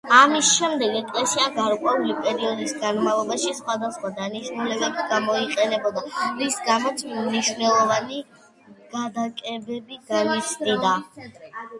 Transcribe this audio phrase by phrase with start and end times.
[0.17, 6.03] ამის შემდეგ ეკლესია გარკვეული პერიოდის განმავლობაში სხვადასხვა დანიშნულებით გამოიყენებოდა,
[6.41, 8.25] რის გამოც მნიშვნელოვანი
[8.97, 10.99] გადაკეთებები განიცადა.